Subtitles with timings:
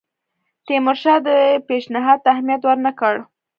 [0.65, 3.15] تیمورشاه دې پېشنهاد ته اهمیت ورنه کړ.